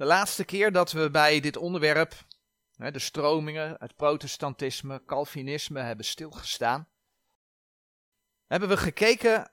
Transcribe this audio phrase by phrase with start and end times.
[0.00, 2.14] De laatste keer dat we bij dit onderwerp,
[2.76, 6.88] de stromingen, het protestantisme, Calvinisme hebben stilgestaan,
[8.46, 9.52] hebben we gekeken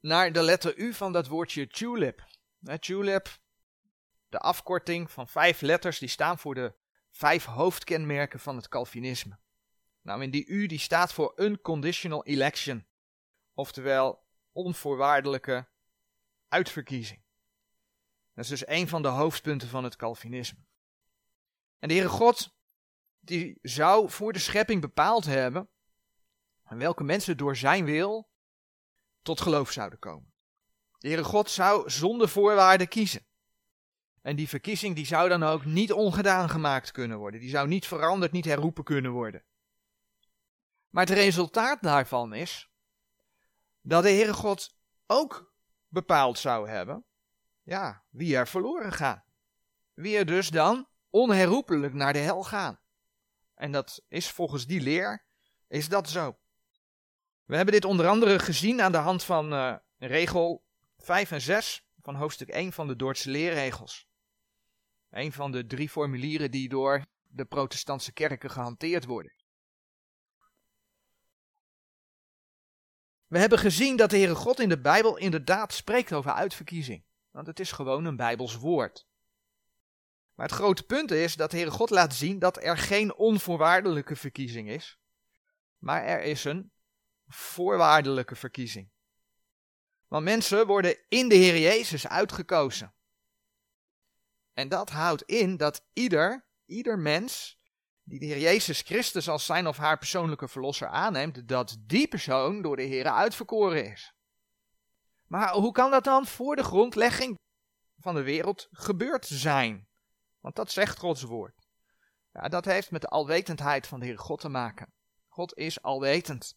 [0.00, 2.26] naar de letter U van dat woordje tulip.
[2.80, 3.38] Tulip,
[4.28, 6.74] de afkorting van vijf letters, die staan voor de
[7.10, 9.38] vijf hoofdkenmerken van het Calvinisme.
[10.02, 12.86] Nou, in die U die staat voor unconditional election,
[13.54, 15.68] oftewel onvoorwaardelijke
[16.48, 17.26] uitverkiezing.
[18.38, 20.58] Dat is dus een van de hoofdpunten van het Calvinisme.
[21.78, 22.54] En de Heere God,
[23.20, 25.68] die zou voor de schepping bepaald hebben
[26.62, 28.30] welke mensen door zijn wil
[29.22, 30.32] tot geloof zouden komen.
[30.98, 33.26] De Heere God zou zonder voorwaarden kiezen.
[34.20, 37.40] En die verkiezing die zou dan ook niet ongedaan gemaakt kunnen worden.
[37.40, 39.44] Die zou niet veranderd, niet herroepen kunnen worden.
[40.88, 42.70] Maar het resultaat daarvan is
[43.80, 45.54] dat de Heere God ook
[45.88, 47.06] bepaald zou hebben
[47.68, 49.24] ja, wie er verloren gaan.
[49.94, 52.80] Wie er dus dan onherroepelijk naar de hel gaan.
[53.54, 55.24] En dat is volgens die leer,
[55.66, 56.38] is dat zo.
[57.44, 60.64] We hebben dit onder andere gezien aan de hand van uh, regel
[60.98, 64.08] 5 en 6 van hoofdstuk 1 van de Dordtse leerregels.
[65.10, 69.32] Een van de drie formulieren die door de protestantse kerken gehanteerd worden.
[73.26, 77.06] We hebben gezien dat de Heere God in de Bijbel inderdaad spreekt over uitverkiezing.
[77.38, 79.06] Want het is gewoon een Bijbels woord.
[80.34, 84.16] Maar het grote punt is dat de Heere God laat zien dat er geen onvoorwaardelijke
[84.16, 84.98] verkiezing is.
[85.76, 86.72] Maar er is een
[87.26, 88.90] voorwaardelijke verkiezing.
[90.08, 92.94] Want mensen worden in de Heer Jezus uitgekozen.
[94.52, 97.60] En dat houdt in dat ieder, ieder mens
[98.02, 102.62] die de Heer Jezus Christus als zijn of haar persoonlijke verlosser aanneemt, dat die persoon
[102.62, 104.17] door de Heer uitverkoren is.
[105.28, 107.38] Maar hoe kan dat dan voor de grondlegging
[107.96, 109.88] van de wereld gebeurd zijn?
[110.40, 111.66] Want dat zegt Gods woord.
[112.32, 114.92] Ja, dat heeft met de alwetendheid van de Heer God te maken.
[115.28, 116.56] God is alwetend.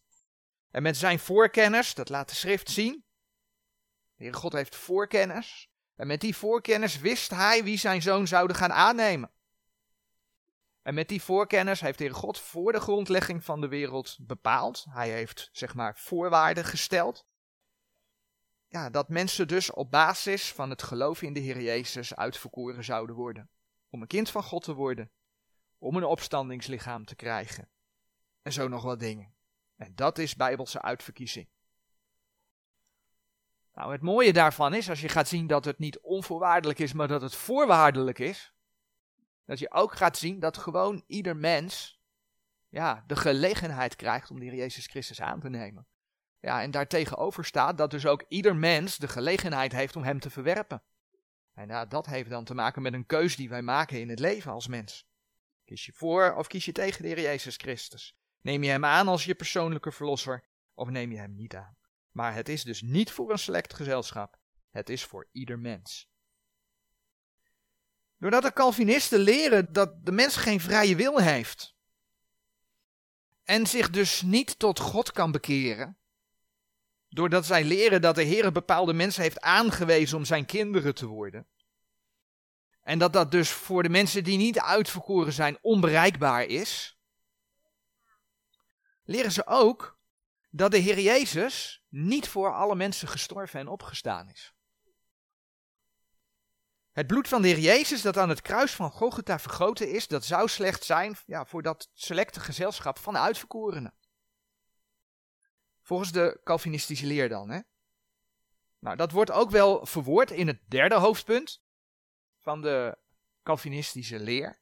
[0.70, 3.06] En met zijn voorkennis, dat laat de schrift zien.
[4.16, 5.70] De Heer God heeft voorkennis.
[5.96, 9.32] En met die voorkennis wist hij wie zijn zoon zouden gaan aannemen.
[10.82, 14.86] En met die voorkennis heeft de Heer God voor de grondlegging van de wereld bepaald.
[14.90, 17.26] Hij heeft, zeg maar, voorwaarden gesteld
[18.72, 23.16] ja, dat mensen dus op basis van het geloof in de Heer Jezus uitverkoren zouden
[23.16, 23.50] worden.
[23.90, 25.12] Om een kind van God te worden.
[25.78, 27.70] Om een opstandingslichaam te krijgen.
[28.42, 29.34] En zo nog wat dingen.
[29.76, 31.48] En dat is bijbelse uitverkiezing.
[33.74, 37.08] Nou, het mooie daarvan is, als je gaat zien dat het niet onvoorwaardelijk is, maar
[37.08, 38.54] dat het voorwaardelijk is,
[39.46, 42.02] dat je ook gaat zien dat gewoon ieder mens
[42.70, 45.88] ja, de gelegenheid krijgt om de Heer Jezus Christus aan te nemen.
[46.42, 50.30] Ja, en daartegenover staat dat dus ook ieder mens de gelegenheid heeft om hem te
[50.30, 50.84] verwerpen.
[51.54, 54.20] En ja, dat heeft dan te maken met een keus die wij maken in het
[54.20, 55.08] leven als mens.
[55.66, 58.16] Kies je voor of kies je tegen de Heer Jezus Christus?
[58.42, 60.44] Neem je hem aan als je persoonlijke verlosser
[60.74, 61.78] of neem je hem niet aan?
[62.12, 64.38] Maar het is dus niet voor een select gezelschap.
[64.70, 66.10] Het is voor ieder mens.
[68.18, 71.76] Doordat de Calvinisten leren dat de mens geen vrije wil heeft
[73.44, 75.98] en zich dus niet tot God kan bekeren,
[77.14, 81.48] Doordat zij leren dat de Heer bepaalde mensen heeft aangewezen om zijn kinderen te worden.
[82.82, 87.00] En dat dat dus voor de mensen die niet uitverkoren zijn onbereikbaar is.
[89.04, 90.00] Leren ze ook
[90.50, 94.54] dat de Heer Jezus niet voor alle mensen gestorven en opgestaan is.
[96.92, 100.26] Het bloed van de Heer Jezus dat aan het kruis van Golgotha vergoten is, dat
[100.26, 103.94] zou slecht zijn ja, voor dat selecte gezelschap van uitverkorenen.
[105.82, 107.50] Volgens de Calvinistische leer dan.
[107.50, 107.60] Hè?
[108.80, 111.62] Nou, dat wordt ook wel verwoord in het derde hoofdpunt
[112.38, 112.98] van de
[113.44, 114.60] Calvinistische leer.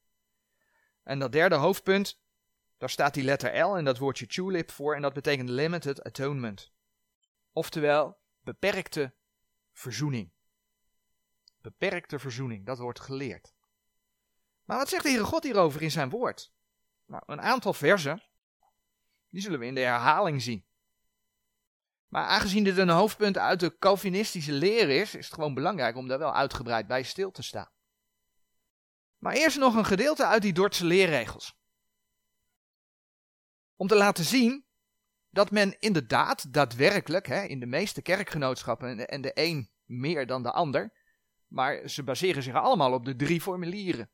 [1.04, 2.20] En dat derde hoofdpunt,
[2.78, 6.72] daar staat die letter L en dat woordje tulip voor en dat betekent limited atonement.
[7.52, 9.14] Oftewel, beperkte
[9.72, 10.32] verzoening.
[11.62, 13.54] Beperkte verzoening, dat wordt geleerd.
[14.64, 16.54] Maar wat zegt de Heere God hierover in zijn woord?
[17.06, 18.24] Nou, een aantal versen,
[19.30, 20.66] die zullen we in de herhaling zien.
[22.10, 26.08] Maar aangezien dit een hoofdpunt uit de Calvinistische leer is, is het gewoon belangrijk om
[26.08, 27.72] daar wel uitgebreid bij stil te staan.
[29.18, 31.58] Maar eerst nog een gedeelte uit die Dordtse leerregels.
[33.76, 34.66] Om te laten zien
[35.30, 40.52] dat men inderdaad daadwerkelijk, hè, in de meeste kerkgenootschappen, en de een meer dan de
[40.52, 40.94] ander,
[41.48, 44.12] maar ze baseren zich allemaal op de drie formulieren.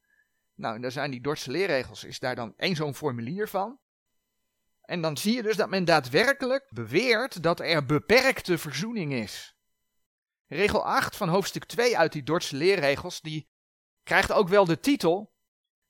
[0.54, 3.80] Nou, en daar zijn die Dordtse leerregels, is daar dan één zo'n formulier van.
[4.86, 9.56] En dan zie je dus dat men daadwerkelijk beweert dat er beperkte verzoening is.
[10.48, 13.50] Regel 8 van hoofdstuk 2 uit die Dordtse leerregels, die
[14.04, 15.34] krijgt ook wel de titel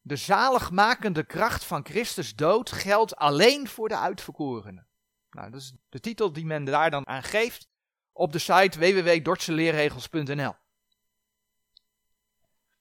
[0.02, 4.88] De zaligmakende kracht van Christus dood geldt alleen voor de uitverkorenen.
[5.30, 7.70] Nou, dat is de titel die men daar dan aan geeft
[8.12, 10.56] op de site www.dortseleerregels.nl.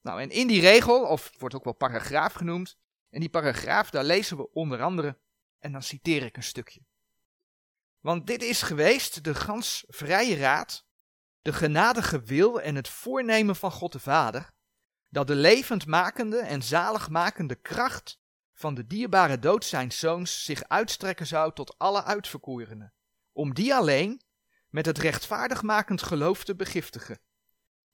[0.02, 2.78] Nou, en in die regel, of wordt ook wel paragraaf genoemd,
[3.10, 5.18] en die paragraaf, daar lezen we onder andere,
[5.64, 6.80] en dan citeer ik een stukje.
[8.00, 10.84] Want dit is geweest de gans vrije raad,
[11.42, 14.50] de genadige wil en het voornemen van God de Vader,
[15.10, 18.18] dat de levendmakende en zaligmakende kracht
[18.52, 22.94] van de dierbare dood zijn zoons zich uitstrekken zou tot alle uitverkorenen,
[23.32, 24.22] om die alleen
[24.68, 27.20] met het rechtvaardigmakend geloof te begiftigen,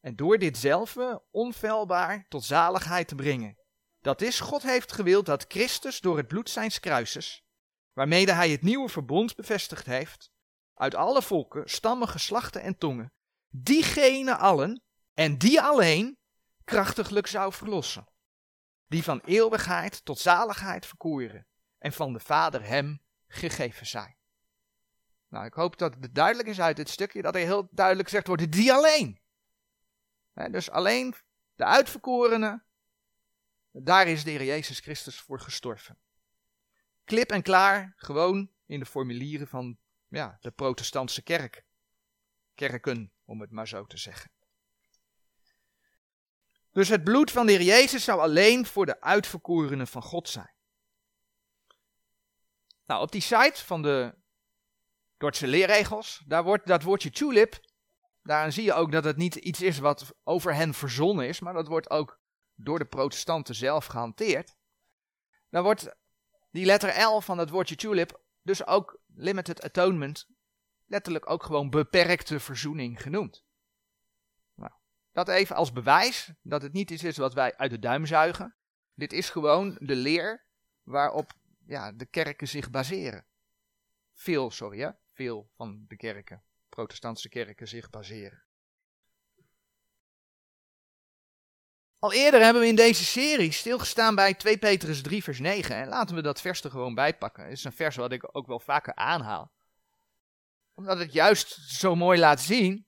[0.00, 3.58] en door ditzelfde onfeilbaar tot zaligheid te brengen.
[4.00, 7.44] Dat is, God heeft gewild dat Christus door het bloed zijns kruises,
[7.92, 10.30] waarmede hij het nieuwe verbond bevestigd heeft,
[10.74, 13.12] uit alle volken, stammen, geslachten en tongen,
[13.48, 14.82] diegene allen
[15.14, 16.18] en die alleen
[16.64, 18.08] krachtiglijk zou verlossen,
[18.86, 21.46] die van eeuwigheid tot zaligheid verkoeren
[21.78, 24.16] en van de Vader hem gegeven zijn.
[25.28, 28.26] Nou, ik hoop dat het duidelijk is uit dit stukje dat er heel duidelijk gezegd
[28.26, 29.20] wordt, die alleen.
[30.50, 31.14] dus alleen
[31.54, 32.64] de uitverkorenen,
[33.70, 35.98] daar is de Heer Jezus Christus voor gestorven.
[37.10, 39.78] Klip en klaar, gewoon in de formulieren van
[40.08, 41.64] ja, de protestantse kerk.
[42.54, 44.30] Kerken, om het maar zo te zeggen.
[46.72, 50.54] Dus het bloed van de Heer Jezus zou alleen voor de uitverkorenen van God zijn.
[52.86, 54.14] Nou, op die site van de
[55.16, 57.60] Dordtse leerregels, daar wordt dat woordje tulip,
[58.22, 61.54] daarin zie je ook dat het niet iets is wat over hen verzonnen is, maar
[61.54, 62.20] dat wordt ook
[62.54, 64.56] door de protestanten zelf gehanteerd.
[65.48, 65.98] Dan wordt
[66.50, 70.28] die letter L van het woordje tulip dus ook limited atonement,
[70.86, 73.44] letterlijk ook gewoon beperkte verzoening genoemd.
[74.54, 74.72] Nou,
[75.12, 78.54] dat even als bewijs dat het niet iets is wat wij uit de duim zuigen.
[78.94, 80.44] Dit is gewoon de leer
[80.82, 81.32] waarop
[81.66, 83.26] ja, de kerken zich baseren.
[84.12, 88.42] Veel, sorry hè, veel van de kerken, protestantse kerken, zich baseren.
[92.00, 95.88] Al eerder hebben we in deze serie stilgestaan bij 2 Petrus 3 vers 9 en
[95.88, 97.44] laten we dat vers er gewoon bij pakken.
[97.44, 99.52] Het is een vers wat ik ook wel vaker aanhaal.
[100.74, 102.86] Omdat het juist zo mooi laat zien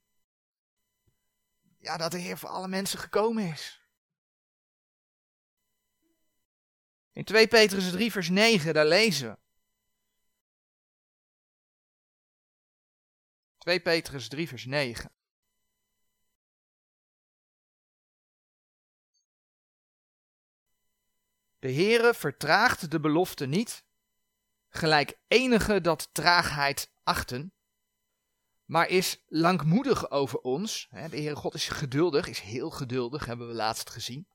[1.79, 3.81] ja, dat de Heer voor alle mensen gekomen is.
[7.12, 9.38] In 2 Petrus 3 vers 9 daar lezen we
[13.58, 15.21] 2 Petrus 3 vers 9.
[21.62, 23.85] De Heere vertraagt de belofte niet,
[24.69, 27.55] gelijk enige dat traagheid achten,
[28.64, 30.88] maar is langmoedig over ons.
[30.91, 34.29] De Heere God is geduldig, is heel geduldig, hebben we laatst gezien.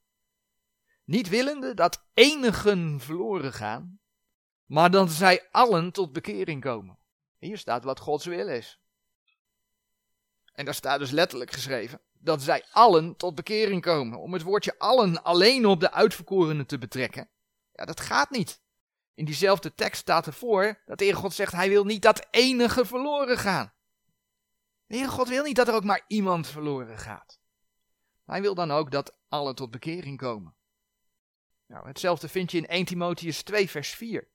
[1.03, 3.99] Niet willende dat enigen verloren gaan,
[4.65, 6.99] maar dat zij allen tot bekering komen.
[7.37, 8.79] Hier staat wat Gods wil is.
[10.53, 14.19] En daar staat dus letterlijk geschreven dat zij allen tot bekering komen.
[14.19, 17.29] Om het woordje allen alleen op de uitverkorenen te betrekken.
[17.71, 18.61] Ja, dat gaat niet.
[19.13, 22.85] In diezelfde tekst staat ervoor dat de Heer God zegt, hij wil niet dat enige
[22.85, 23.73] verloren gaan.
[24.85, 27.39] De Heer God wil niet dat er ook maar iemand verloren gaat.
[28.25, 30.55] Hij wil dan ook dat allen tot bekering komen.
[31.65, 34.27] Nou, hetzelfde vind je in 1 Timotheus 2 vers 4.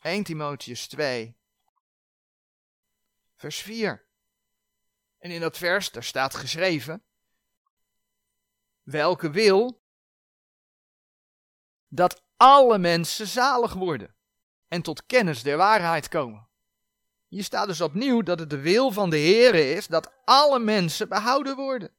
[0.00, 1.36] 1 Timotheus 2
[3.36, 4.04] vers 4.
[5.18, 7.02] En in dat vers, daar staat geschreven,
[8.82, 9.82] welke wil
[11.88, 14.14] dat alle mensen zalig worden
[14.68, 16.48] en tot kennis der waarheid komen.
[17.28, 21.08] Hier staat dus opnieuw dat het de wil van de Heer is dat alle mensen
[21.08, 21.90] behouden worden.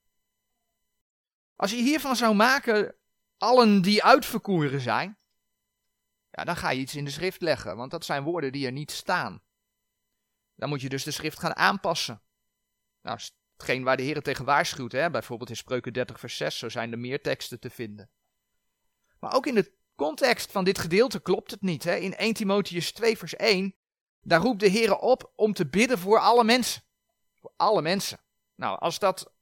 [1.55, 2.95] Als je hiervan zou maken,
[3.37, 5.17] allen die uitverkoren zijn,
[6.31, 8.71] ja, dan ga je iets in de schrift leggen, want dat zijn woorden die er
[8.71, 9.41] niet staan.
[10.55, 12.21] Dan moet je dus de schrift gaan aanpassen.
[13.01, 13.19] Nou,
[13.53, 15.09] hetgeen waar de Heer tegen waarschuwt, hè?
[15.09, 18.09] bijvoorbeeld in Spreuken 30 vers 6, zo zijn er meer teksten te vinden.
[19.19, 21.83] Maar ook in de context van dit gedeelte klopt het niet.
[21.83, 21.95] Hè?
[21.95, 23.75] In 1 Timotheus 2 vers 1,
[24.21, 26.83] daar roept de Heer op om te bidden voor alle mensen.
[27.33, 28.19] Voor alle mensen.
[28.55, 29.33] Nou, als dat,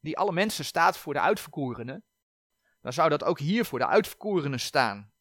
[0.00, 2.04] die alle mensen staat voor de uitverkorenen,
[2.80, 5.12] dan zou dat ook hier voor de uitverkorenen staan.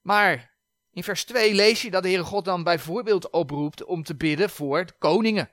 [0.00, 0.49] Maar
[0.92, 4.50] in vers 2 lees je dat de Heere God dan bijvoorbeeld oproept om te bidden
[4.50, 5.50] voor de koningen.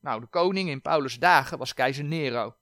[0.00, 2.56] Nou, de koning in Paulus' dagen was keizer Nero.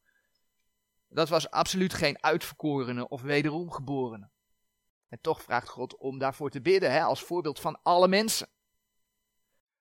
[1.08, 4.30] Dat was absoluut geen uitverkorene of wederomgeborene.
[5.08, 8.48] En toch vraagt God om daarvoor te bidden, hè, als voorbeeld van alle mensen.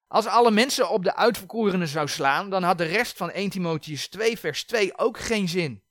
[0.08, 4.08] Als alle mensen op de uitverkorenen zou slaan, dan had de rest van 1 Timotheus
[4.08, 5.84] 2 vers 2 ook geen zin.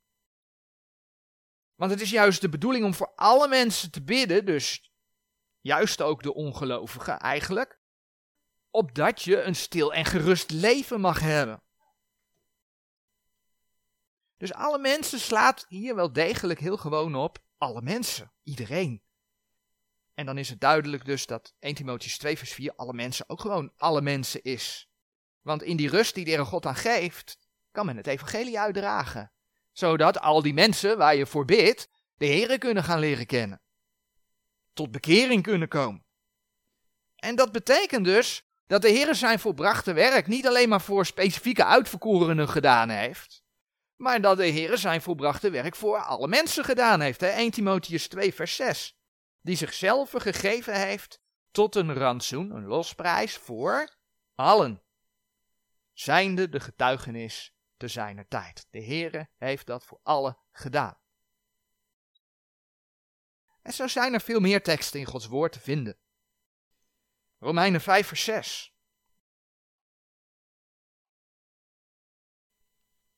[1.75, 4.93] Want het is juist de bedoeling om voor alle mensen te bidden, dus
[5.65, 7.79] juist ook de ongelovigen eigenlijk,
[8.71, 11.63] opdat je een stil en gerust leven mag hebben.
[14.37, 19.03] Dus alle mensen slaat hier wel degelijk heel gewoon op alle mensen, iedereen.
[20.15, 23.41] En dan is het duidelijk dus dat 1 Timotheus 2 vers 4 alle mensen ook
[23.41, 24.91] gewoon alle mensen is.
[25.41, 27.39] Want in die rust die de Heer God aan geeft,
[27.71, 29.33] kan men het evangelie uitdragen.
[29.73, 33.64] Zodat al die mensen waar je voor bidt, de Heer kunnen gaan leren kennen.
[34.75, 36.05] Tot bekering kunnen komen.
[37.17, 41.65] En dat betekent dus dat de Heer zijn volbrachte werk niet alleen maar voor specifieke
[41.65, 43.43] uitverkorenen gedaan heeft,
[43.97, 47.21] maar dat de Heer zijn volbrachte werk voor alle mensen gedaan heeft.
[47.21, 47.29] Hè?
[47.29, 48.97] 1 Timotheus 2 vers 6
[49.41, 53.97] die zichzelf gegeven heeft tot een rantsoen, een losprijs voor
[54.35, 54.83] allen,
[55.93, 58.67] zijnde de getuigenis te zijner tijd.
[58.71, 60.99] De Heere heeft dat voor allen gedaan.
[63.65, 65.97] En zo zijn er veel meer teksten in Gods woord te vinden.
[67.39, 68.75] Romeinen 5 vers 6.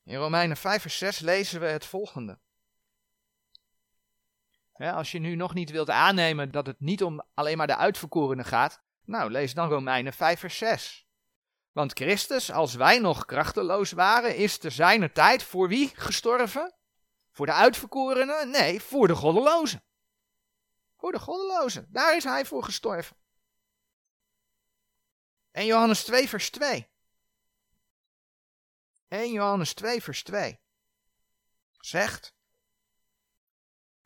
[0.03, 2.39] In Romeinen 5 vers 6 lezen we het volgende
[4.85, 8.45] als je nu nog niet wilt aannemen dat het niet om alleen maar de uitverkorenen
[8.45, 11.07] gaat, nou lees dan Romeinen 5 vers 6.
[11.71, 16.73] Want Christus, als wij nog krachteloos waren, is te zijner tijd voor wie gestorven?
[17.31, 18.49] Voor de uitverkorenen?
[18.49, 19.83] Nee, voor de goddelozen.
[21.07, 21.87] Voor de goddelozen.
[21.89, 23.17] Daar is hij voor gestorven.
[25.51, 26.87] En Johannes 2 vers 2.
[29.07, 30.59] 1 Johannes 2 vers 2
[31.79, 32.35] zegt,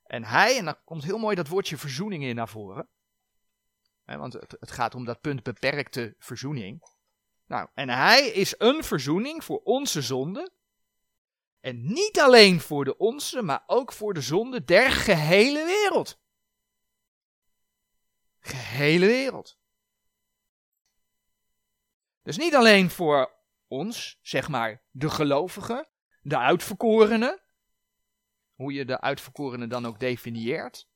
[0.04, 2.90] en hij, en dan komt heel mooi dat woordje verzoening in naar voren.
[4.06, 6.84] want het, het gaat om dat punt beperkte verzoening.
[7.46, 10.52] Nou, en hij is een verzoening voor onze zonde.
[11.60, 16.20] En niet alleen voor de onze, maar ook voor de zonde der gehele wereld.
[18.42, 19.60] Gehele wereld.
[22.24, 23.32] Dus niet alleen voor
[23.68, 25.88] ons, zeg maar, de gelovigen,
[26.22, 27.42] de uitverkorenen,
[28.54, 30.90] hoe je de uitverkorenen dan ook definieert,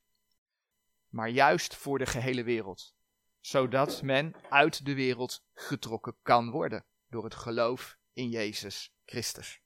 [1.09, 2.95] maar juist voor de gehele wereld,
[3.39, 9.61] zodat men uit de wereld getrokken kan worden door het geloof in Jezus Christus.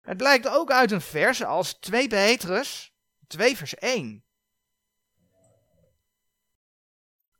[0.00, 2.92] Het blijkt ook uit een vers als 2 Petrus
[3.28, 4.24] 2 vers 1.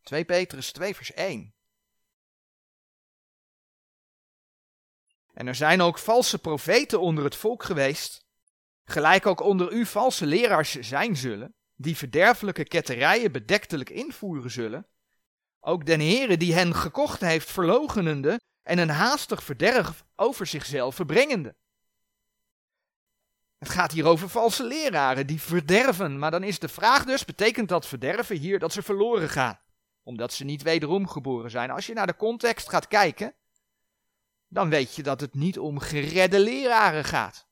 [0.09, 1.55] 2 Petrus 2 vers 1.
[5.33, 8.27] En er zijn ook valse profeten onder het volk geweest,
[8.85, 14.87] Gelijk ook onder u valse leraars zijn zullen, die verderfelijke ketterijen bedektelijk invoeren zullen.
[15.61, 21.57] Ook den Heere die hen gekocht heeft verlogenende en een haastig verderf over zichzelf verbrengende.
[23.59, 27.69] Het gaat hier over valse leraren die verderven, maar dan is de vraag dus, betekent
[27.69, 29.61] dat verderven hier dat ze verloren gaan?
[30.09, 31.71] Omdat ze niet wederom geboren zijn.
[31.71, 33.35] Als je naar de context gaat kijken,
[34.47, 37.49] dan weet je dat het niet om geredde leraren gaat.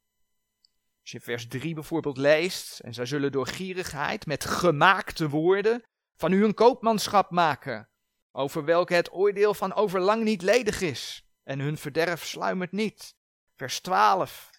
[1.00, 5.82] Als je vers 3 bijvoorbeeld leest, en zij zullen door gierigheid met gemaakte woorden
[6.14, 7.88] van u een koopmanschap maken,
[8.32, 13.14] over welke het oordeel van overlang niet ledig is, en hun verderf sluimert niet.
[13.56, 14.50] Vers 12.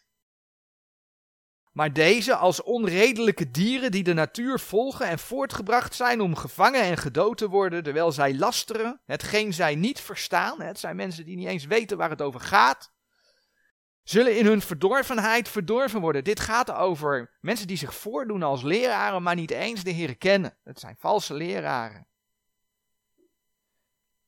[1.78, 6.98] Maar deze als onredelijke dieren die de natuur volgen en voortgebracht zijn om gevangen en
[6.98, 11.48] gedood te worden, terwijl zij lasteren, hetgeen zij niet verstaan, het zijn mensen die niet
[11.48, 12.92] eens weten waar het over gaat,
[14.04, 16.24] zullen in hun verdorvenheid verdorven worden.
[16.24, 20.58] Dit gaat over mensen die zich voordoen als leraren, maar niet eens de Heer kennen.
[20.64, 22.08] Het zijn valse leraren.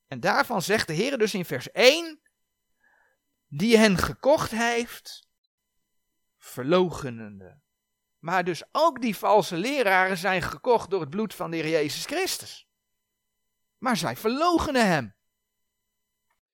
[0.07, 2.19] En daarvan zegt de Heer dus in vers 1,
[3.47, 5.27] die hen gekocht heeft,
[6.49, 7.59] verlogenende.
[8.19, 12.05] Maar dus ook die valse leraren zijn gekocht door het bloed van de Heer Jezus
[12.05, 12.67] Christus.
[13.77, 15.15] Maar zij verlogenen hem.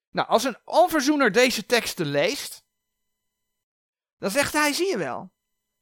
[0.09, 2.63] Nou, als een onverzoener deze teksten leest,
[4.17, 5.31] dan zegt hij, zie je wel,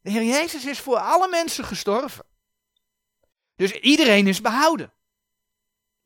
[0.01, 2.25] de Heer Jezus is voor alle mensen gestorven.
[3.55, 4.93] Dus iedereen is behouden.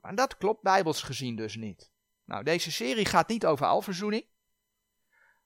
[0.01, 1.91] Maar dat klopt bijbels gezien dus niet.
[2.25, 4.25] Nou, deze serie gaat niet over alverzoening.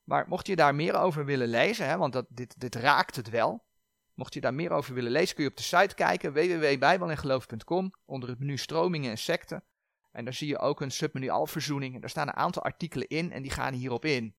[0.04, 3.30] Maar mocht je daar meer over willen lezen, hè, want dat, dit, dit raakt het
[3.30, 3.66] wel.
[4.14, 8.30] Mocht je daar meer over willen lezen, kun je op de site kijken, www.bijbelengeloof.com, onder
[8.30, 9.64] het menu stromingen en secten.
[10.12, 11.96] En daar zie je ook een submenu alverzoening.
[11.96, 14.36] En daar staan een aantal artikelen in en die gaan hierop in.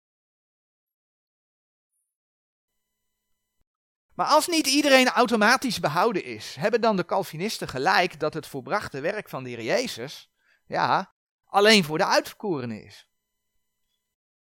[4.14, 9.00] Maar als niet iedereen automatisch behouden is, hebben dan de Calvinisten gelijk dat het volbrachte
[9.00, 10.30] werk van de Heer Jezus,
[10.66, 11.14] ja,
[11.44, 13.11] alleen voor de uitverkorenen is.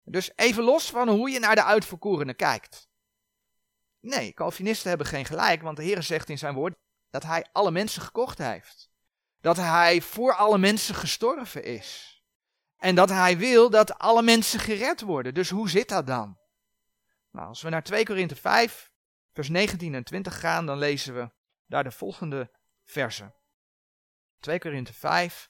[0.10, 2.88] Dus even los van hoe je naar de uitverkorenen kijkt.
[4.00, 6.75] Nee, Calvinisten hebben geen gelijk, want de Heer zegt in zijn woord
[7.10, 8.89] dat hij alle mensen gekocht heeft.
[9.42, 12.24] Dat hij voor alle mensen gestorven is.
[12.78, 15.34] En dat hij wil dat alle mensen gered worden.
[15.34, 16.39] Dus hoe zit dat dan?
[17.32, 18.92] Nou, als we naar 2 Korinthe 5,
[19.34, 21.32] vers 19 en 20 gaan, dan lezen we
[21.66, 22.51] daar de volgende
[22.84, 23.36] versen.
[24.39, 25.50] 2 Korinthe 5,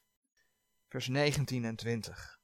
[0.88, 2.39] vers 19 en 20.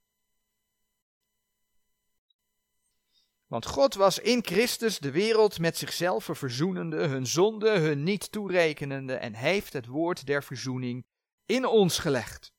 [3.48, 9.14] Want God was in Christus de wereld met zichzelf verzoenende, hun zonde hun niet toerekenende
[9.14, 11.06] en heeft het woord der verzoening
[11.46, 12.54] in ons gelegd.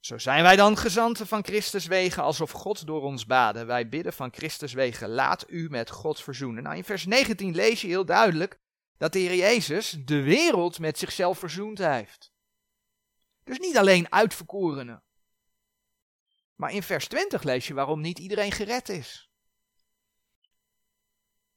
[0.00, 3.66] Zo zijn wij dan gezanten van Christus wegen, alsof God door ons baden.
[3.66, 6.62] Wij bidden van Christus wegen, laat u met God verzoenen.
[6.62, 8.58] Nou, in vers 19 lees je heel duidelijk
[8.96, 12.32] dat de Heer Jezus de wereld met zichzelf verzoend heeft.
[13.44, 15.02] Dus niet alleen uitverkorenen.
[16.58, 19.30] Maar in vers 20 lees je waarom niet iedereen gered is.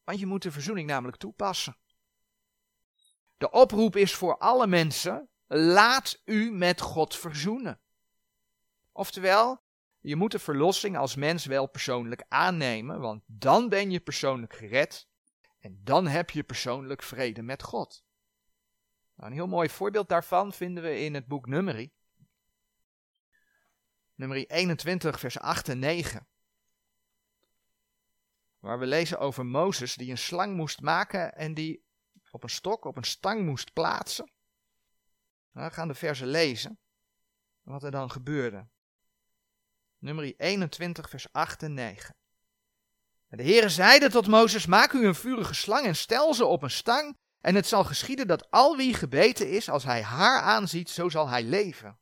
[0.03, 1.77] Want je moet de verzoening namelijk toepassen.
[3.37, 7.79] De oproep is voor alle mensen: laat u met God verzoenen.
[8.91, 9.63] Oftewel,
[9.99, 15.07] je moet de verlossing als mens wel persoonlijk aannemen, want dan ben je persoonlijk gered
[15.59, 18.03] en dan heb je persoonlijk vrede met God.
[19.15, 21.93] Nou, een heel mooi voorbeeld daarvan vinden we in het boek Numeri.
[24.21, 26.27] Nummer 21, vers 8 en 9.
[28.59, 31.83] Waar we lezen over Mozes die een slang moest maken en die
[32.31, 34.31] op een stok, op een stang moest plaatsen.
[35.51, 36.79] Nou, we gaan de versen lezen.
[37.61, 38.67] Wat er dan gebeurde.
[39.97, 42.15] Nummer 21, vers 8 en 9.
[43.27, 46.63] En de Heere zeide tot Mozes, maak u een vurige slang en stel ze op
[46.63, 47.17] een stang.
[47.39, 51.29] En het zal geschieden dat al wie gebeten is, als hij haar aanziet, zo zal
[51.29, 52.00] hij leven.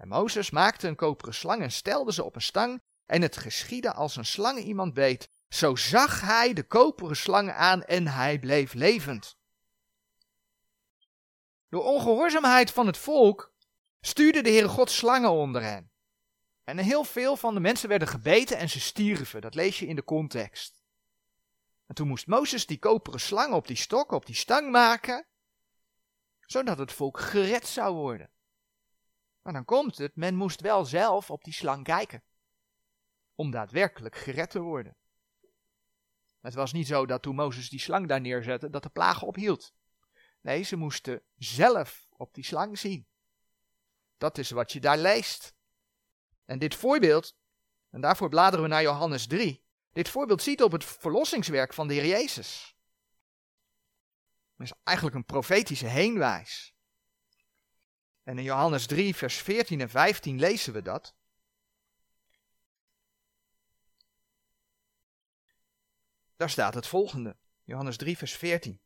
[0.00, 2.82] En Mozes maakte een koperen slang en stelde ze op een stang.
[3.06, 5.30] En het geschiedde als een slang iemand beet.
[5.48, 9.38] Zo zag hij de koperen slang aan en hij bleef levend.
[11.68, 13.52] Door ongehoorzaamheid van het volk
[14.00, 15.90] stuurde de Heere God slangen onder hen.
[16.64, 19.40] En heel veel van de mensen werden gebeten en ze stierven.
[19.40, 20.82] Dat lees je in de context.
[21.86, 25.26] En toen moest Mozes die koperen slang op die stok, op die stang maken,
[26.40, 28.30] zodat het volk gered zou worden.
[29.42, 32.22] Maar dan komt het, men moest wel zelf op die slang kijken.
[33.34, 34.96] Om daadwerkelijk gered te worden.
[36.40, 39.72] Het was niet zo dat toen Mozes die slang daar neerzette, dat de plaag ophield.
[40.40, 43.06] Nee, ze moesten zelf op die slang zien.
[44.18, 45.54] Dat is wat je daar leest.
[46.44, 47.36] En dit voorbeeld,
[47.90, 49.64] en daarvoor bladeren we naar Johannes 3.
[49.92, 52.76] Dit voorbeeld ziet op het verlossingswerk van de Heer Jezus.
[54.56, 56.74] Het is eigenlijk een profetische heenwijs.
[58.22, 61.14] En in Johannes 3, vers 14 en 15 lezen we dat.
[66.36, 67.36] Daar staat het volgende.
[67.64, 68.80] Johannes 3, vers 14.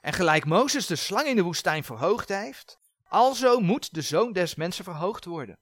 [0.00, 4.54] En gelijk Mozes de slang in de woestijn verhoogd heeft, alzo moet de zoon des
[4.54, 5.58] mensen verhoogd worden.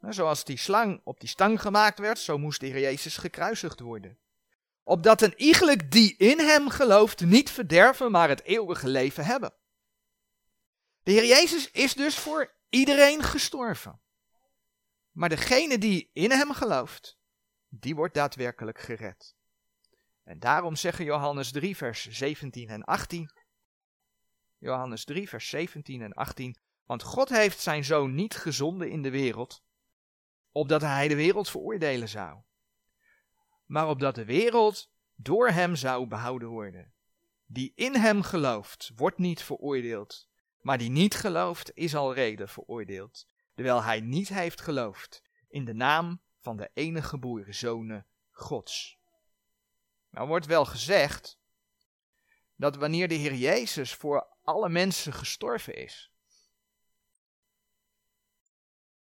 [0.00, 3.80] Nou, zoals die slang op die stang gemaakt werd, zo moest de Heer Jezus gekruisigd
[3.80, 4.18] worden.
[4.82, 9.52] Opdat een iegelijk die in hem gelooft niet verderven, maar het eeuwige leven hebben.
[11.08, 14.00] De Heer Jezus is dus voor iedereen gestorven.
[15.10, 17.18] Maar degene die in hem gelooft,
[17.68, 19.36] die wordt daadwerkelijk gered.
[20.24, 23.30] En daarom zeggen Johannes 3, vers 17 en 18.
[24.58, 26.58] Johannes 3, vers 17 en 18.
[26.84, 29.62] Want God heeft zijn zoon niet gezonden in de wereld,
[30.52, 32.40] opdat hij de wereld veroordelen zou,
[33.66, 36.92] maar opdat de wereld door hem zou behouden worden.
[37.46, 40.27] Die in hem gelooft, wordt niet veroordeeld,
[40.60, 45.74] maar die niet gelooft, is al reden veroordeeld, terwijl hij niet heeft geloofd in de
[45.74, 48.98] naam van de enige geboren zonen Gods.
[50.10, 51.38] Nou wordt wel gezegd
[52.56, 56.12] dat wanneer de Heer Jezus voor alle mensen gestorven is,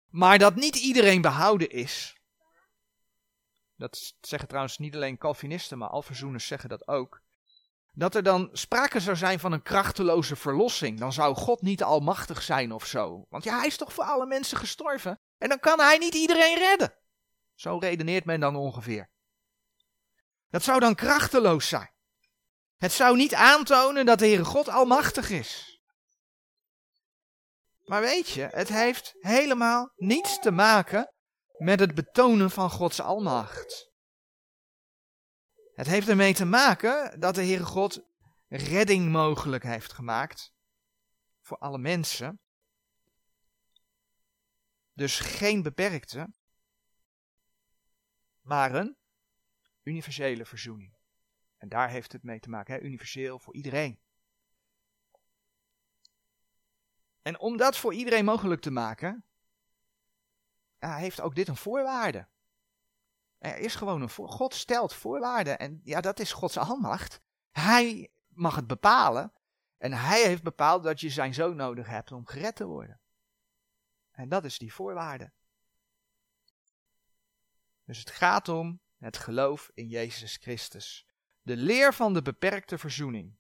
[0.08, 2.18] maar dat niet iedereen behouden is,
[3.76, 7.22] dat zeggen trouwens niet alleen Calvinisten, maar Alverzoeners zeggen dat ook,
[7.96, 11.00] dat er dan sprake zou zijn van een krachteloze verlossing.
[11.00, 13.26] Dan zou God niet almachtig zijn of zo.
[13.30, 15.20] Want ja, hij is toch voor alle mensen gestorven.
[15.38, 16.94] En dan kan hij niet iedereen redden.
[17.56, 19.10] Zo redeneert men dan ongeveer.
[20.50, 21.92] Dat zou dan krachteloos zijn.
[22.78, 25.82] Het zou niet aantonen dat de Heere God almachtig is.
[27.84, 31.14] Maar weet je, het heeft helemaal niets te maken
[31.58, 33.93] met het betonen van Gods almacht.
[35.74, 38.04] Het heeft ermee te maken dat de Heere God
[38.48, 40.54] redding mogelijk heeft gemaakt
[41.42, 42.40] voor alle mensen.
[44.94, 46.34] Dus geen beperkte,
[48.42, 48.98] maar een
[49.84, 50.94] universele verzoening.
[51.58, 52.82] En daar heeft het mee te maken, hè?
[52.82, 54.00] universeel voor iedereen.
[57.22, 59.26] En om dat voor iedereen mogelijk te maken,
[60.80, 62.28] ja, heeft ook dit een voorwaarde.
[63.44, 64.30] Er is gewoon een voor.
[64.30, 65.60] God stelt voorwaarden.
[65.60, 67.22] En ja, dat is Gods almacht.
[67.52, 69.34] Hij mag het bepalen.
[69.78, 73.00] En hij heeft bepaald dat je zijn zoon nodig hebt om gered te worden.
[74.12, 75.32] En dat is die voorwaarde.
[77.86, 81.08] Dus het gaat om het geloof in Jezus Christus.
[81.42, 83.38] De leer van de beperkte verzoening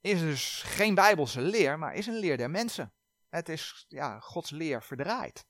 [0.00, 2.92] is dus geen bijbelse leer, maar is een leer der mensen.
[3.28, 5.46] Het is ja, Gods leer verdraaid.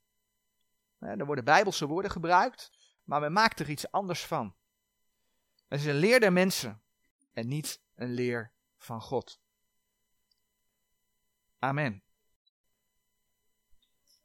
[0.99, 2.78] Er worden bijbelse woorden gebruikt,
[3.09, 4.55] maar men maakt er iets anders van.
[5.68, 6.83] Het is een leer der mensen
[7.33, 9.40] en niet een leer van God.
[11.59, 12.03] Amen.